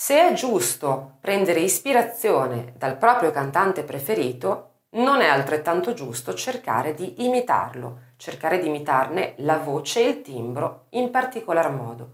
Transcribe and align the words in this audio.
Se 0.00 0.16
è 0.16 0.32
giusto 0.32 1.16
prendere 1.20 1.58
ispirazione 1.58 2.72
dal 2.76 2.96
proprio 2.96 3.32
cantante 3.32 3.82
preferito, 3.82 4.74
non 4.90 5.20
è 5.20 5.26
altrettanto 5.26 5.92
giusto 5.92 6.34
cercare 6.34 6.94
di 6.94 7.24
imitarlo, 7.24 8.12
cercare 8.16 8.60
di 8.60 8.68
imitarne 8.68 9.34
la 9.38 9.58
voce 9.58 10.04
e 10.04 10.08
il 10.08 10.22
timbro 10.22 10.84
in 10.90 11.10
particolar 11.10 11.72
modo. 11.72 12.10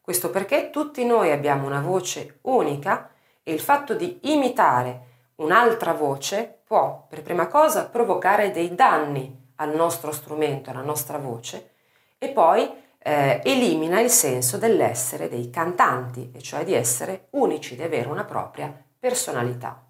Questo 0.00 0.30
perché 0.30 0.70
tutti 0.70 1.04
noi 1.04 1.30
abbiamo 1.30 1.66
una 1.66 1.82
voce 1.82 2.38
unica 2.44 3.10
e 3.42 3.52
il 3.52 3.60
fatto 3.60 3.92
di 3.92 4.18
imitare 4.22 5.00
un'altra 5.36 5.92
voce 5.92 6.60
può, 6.64 7.04
per 7.06 7.20
prima 7.20 7.48
cosa, 7.48 7.84
provocare 7.84 8.50
dei 8.50 8.74
danni 8.74 9.52
al 9.56 9.76
nostro 9.76 10.10
strumento, 10.10 10.70
alla 10.70 10.80
nostra 10.80 11.18
voce 11.18 11.72
e 12.16 12.30
poi 12.30 12.84
eh, 13.06 13.40
elimina 13.44 14.00
il 14.00 14.10
senso 14.10 14.58
dell'essere 14.58 15.28
dei 15.28 15.48
cantanti, 15.48 16.32
e 16.34 16.42
cioè 16.42 16.64
di 16.64 16.74
essere 16.74 17.28
unici, 17.30 17.76
di 17.76 17.82
avere 17.84 18.08
una 18.08 18.24
propria 18.24 18.74
personalità. 18.98 19.80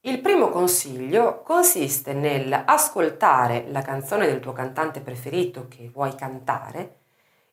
Il 0.00 0.20
primo 0.20 0.50
consiglio 0.50 1.40
consiste 1.40 2.12
nell'ascoltare 2.12 3.64
la 3.68 3.80
canzone 3.80 4.26
del 4.26 4.40
tuo 4.40 4.52
cantante 4.52 5.00
preferito 5.00 5.66
che 5.68 5.88
vuoi 5.90 6.14
cantare 6.14 6.98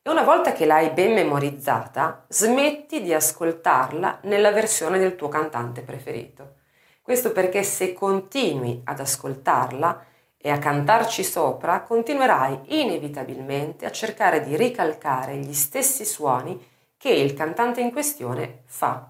e 0.02 0.09
una 0.09 0.23
volta 0.23 0.52
che 0.52 0.66
l'hai 0.66 0.89
ben 0.89 1.13
memorizzata, 1.13 2.25
smetti 2.27 3.02
di 3.02 3.13
ascoltarla 3.13 4.19
nella 4.23 4.52
versione 4.52 4.99
del 4.99 5.16
tuo 5.16 5.30
cantante 5.30 5.81
preferito. 5.81 6.59
Questo 7.11 7.33
perché 7.33 7.61
se 7.63 7.91
continui 7.91 8.83
ad 8.85 9.01
ascoltarla 9.01 10.05
e 10.38 10.49
a 10.49 10.59
cantarci 10.59 11.25
sopra, 11.25 11.81
continuerai 11.81 12.61
inevitabilmente 12.67 13.85
a 13.85 13.91
cercare 13.91 14.41
di 14.41 14.55
ricalcare 14.55 15.35
gli 15.35 15.52
stessi 15.52 16.05
suoni 16.05 16.58
che 16.95 17.09
il 17.09 17.33
cantante 17.33 17.81
in 17.81 17.91
questione 17.91 18.61
fa. 18.63 19.09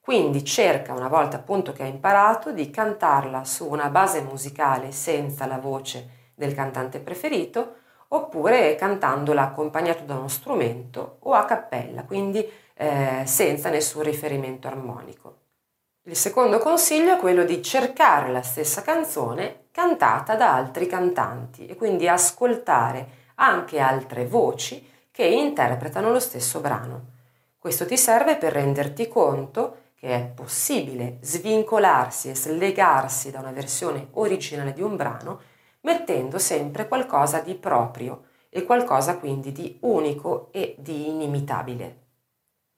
Quindi 0.00 0.44
cerca, 0.44 0.92
una 0.92 1.06
volta 1.06 1.36
appunto 1.36 1.72
che 1.72 1.84
hai 1.84 1.90
imparato, 1.90 2.50
di 2.50 2.68
cantarla 2.68 3.44
su 3.44 3.68
una 3.68 3.90
base 3.90 4.20
musicale 4.22 4.90
senza 4.90 5.46
la 5.46 5.58
voce 5.58 6.32
del 6.34 6.52
cantante 6.52 6.98
preferito, 6.98 7.76
oppure 8.08 8.74
cantandola 8.74 9.42
accompagnato 9.42 10.02
da 10.02 10.16
uno 10.16 10.26
strumento 10.26 11.18
o 11.20 11.32
a 11.32 11.44
cappella, 11.44 12.02
quindi 12.02 12.44
eh, 12.74 13.22
senza 13.24 13.70
nessun 13.70 14.02
riferimento 14.02 14.66
armonico. 14.66 15.42
Il 16.06 16.16
secondo 16.16 16.58
consiglio 16.58 17.14
è 17.14 17.18
quello 17.18 17.44
di 17.44 17.62
cercare 17.62 18.30
la 18.30 18.42
stessa 18.42 18.82
canzone 18.82 19.68
cantata 19.70 20.36
da 20.36 20.54
altri 20.54 20.86
cantanti 20.86 21.64
e 21.64 21.76
quindi 21.76 22.06
ascoltare 22.06 23.32
anche 23.36 23.78
altre 23.78 24.26
voci 24.26 24.86
che 25.10 25.24
interpretano 25.24 26.10
lo 26.10 26.20
stesso 26.20 26.60
brano. 26.60 27.06
Questo 27.58 27.86
ti 27.86 27.96
serve 27.96 28.36
per 28.36 28.52
renderti 28.52 29.08
conto 29.08 29.92
che 29.94 30.14
è 30.14 30.20
possibile 30.26 31.16
svincolarsi 31.22 32.28
e 32.28 32.34
slegarsi 32.34 33.30
da 33.30 33.38
una 33.38 33.52
versione 33.52 34.08
originale 34.12 34.74
di 34.74 34.82
un 34.82 34.96
brano 34.96 35.40
mettendo 35.80 36.38
sempre 36.38 36.86
qualcosa 36.86 37.40
di 37.40 37.54
proprio 37.54 38.24
e 38.50 38.64
qualcosa 38.64 39.16
quindi 39.16 39.52
di 39.52 39.78
unico 39.80 40.48
e 40.52 40.74
di 40.78 41.08
inimitabile. 41.08 42.03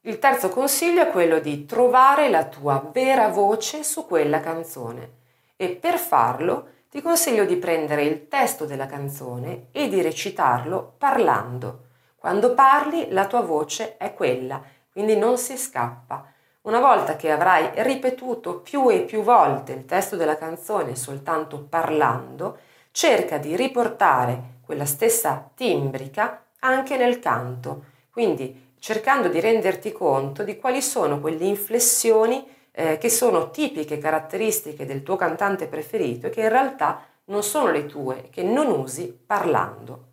Il 0.06 0.20
terzo 0.20 0.50
consiglio 0.50 1.02
è 1.02 1.10
quello 1.10 1.40
di 1.40 1.66
trovare 1.66 2.28
la 2.28 2.44
tua 2.44 2.90
vera 2.92 3.26
voce 3.26 3.82
su 3.82 4.06
quella 4.06 4.38
canzone 4.38 5.10
e 5.56 5.70
per 5.70 5.98
farlo 5.98 6.68
ti 6.88 7.02
consiglio 7.02 7.44
di 7.44 7.56
prendere 7.56 8.04
il 8.04 8.28
testo 8.28 8.66
della 8.66 8.86
canzone 8.86 9.66
e 9.72 9.88
di 9.88 10.00
recitarlo 10.00 10.94
parlando. 10.96 11.86
Quando 12.14 12.54
parli 12.54 13.10
la 13.10 13.26
tua 13.26 13.40
voce 13.40 13.96
è 13.96 14.14
quella, 14.14 14.62
quindi 14.92 15.16
non 15.16 15.38
si 15.38 15.56
scappa. 15.56 16.32
Una 16.62 16.78
volta 16.78 17.16
che 17.16 17.32
avrai 17.32 17.70
ripetuto 17.74 18.60
più 18.60 18.88
e 18.90 19.00
più 19.00 19.22
volte 19.22 19.72
il 19.72 19.86
testo 19.86 20.14
della 20.14 20.38
canzone 20.38 20.94
soltanto 20.94 21.66
parlando, 21.68 22.58
cerca 22.92 23.38
di 23.38 23.56
riportare 23.56 24.58
quella 24.64 24.86
stessa 24.86 25.50
timbrica 25.52 26.44
anche 26.60 26.96
nel 26.96 27.18
canto. 27.18 27.94
Quindi 28.08 28.65
cercando 28.86 29.26
di 29.26 29.40
renderti 29.40 29.90
conto 29.90 30.44
di 30.44 30.58
quali 30.58 30.80
sono 30.80 31.18
quelle 31.18 31.44
inflessioni 31.44 32.46
eh, 32.70 32.98
che 32.98 33.08
sono 33.10 33.50
tipiche 33.50 33.98
caratteristiche 33.98 34.86
del 34.86 35.02
tuo 35.02 35.16
cantante 35.16 35.66
preferito 35.66 36.28
e 36.28 36.30
che 36.30 36.42
in 36.42 36.50
realtà 36.50 37.04
non 37.24 37.42
sono 37.42 37.72
le 37.72 37.86
tue, 37.86 38.28
che 38.30 38.44
non 38.44 38.68
usi 38.68 39.12
parlando. 39.26 40.04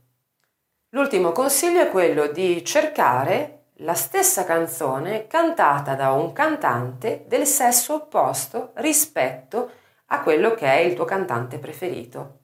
L'ultimo 0.89 1.31
consiglio 1.33 1.81
è 1.81 1.91
quello 1.91 2.25
di 2.25 2.65
cercare 2.65 3.65
la 3.81 3.93
stessa 3.93 4.43
canzone 4.43 5.27
cantata 5.27 5.93
da 5.93 6.09
un 6.13 6.33
cantante 6.33 7.25
del 7.27 7.45
sesso 7.45 7.93
opposto 7.93 8.71
rispetto 8.77 9.69
a 10.07 10.21
quello 10.21 10.55
che 10.55 10.65
è 10.65 10.79
il 10.79 10.95
tuo 10.95 11.05
cantante 11.05 11.59
preferito. 11.59 12.39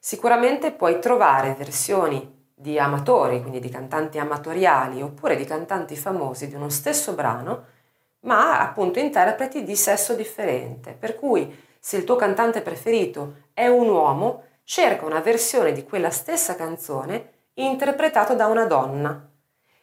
Sicuramente 0.00 0.72
puoi 0.72 0.98
trovare 0.98 1.54
versioni 1.56 2.38
di 2.60 2.78
amatori, 2.78 3.40
quindi 3.40 3.58
di 3.58 3.70
cantanti 3.70 4.18
amatoriali 4.18 5.00
oppure 5.00 5.34
di 5.34 5.46
cantanti 5.46 5.96
famosi 5.96 6.46
di 6.46 6.54
uno 6.54 6.68
stesso 6.68 7.14
brano, 7.14 7.64
ma 8.20 8.60
appunto 8.60 8.98
interpreti 8.98 9.62
di 9.62 9.74
sesso 9.74 10.14
differente. 10.14 10.92
Per 10.92 11.16
cui 11.16 11.58
se 11.78 11.96
il 11.96 12.04
tuo 12.04 12.16
cantante 12.16 12.60
preferito 12.60 13.44
è 13.54 13.66
un 13.66 13.88
uomo, 13.88 14.44
cerca 14.62 15.06
una 15.06 15.20
versione 15.20 15.72
di 15.72 15.84
quella 15.84 16.10
stessa 16.10 16.54
canzone 16.54 17.30
interpretato 17.54 18.34
da 18.34 18.46
una 18.46 18.66
donna. 18.66 19.26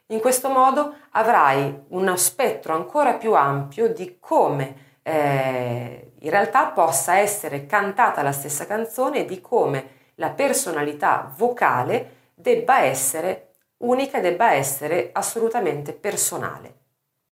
In 0.09 0.19
questo 0.19 0.49
modo 0.49 0.93
avrai 1.11 1.85
uno 1.87 2.15
spettro 2.15 2.75
ancora 2.75 3.15
più 3.15 3.33
ampio 3.33 3.91
di 3.91 4.17
come 4.19 4.99
eh, 5.01 6.11
in 6.19 6.29
realtà 6.29 6.67
possa 6.67 7.17
essere 7.17 7.65
cantata 7.65 8.21
la 8.21 8.31
stessa 8.31 8.67
canzone 8.67 9.21
e 9.21 9.25
di 9.25 9.41
come 9.41 9.95
la 10.15 10.29
personalità 10.29 11.33
vocale 11.35 12.16
debba 12.39 12.83
essere 12.83 13.53
unica 13.77 14.19
e 14.19 14.21
debba 14.21 14.53
essere 14.53 15.09
assolutamente 15.11 15.91
personale. 15.93 16.86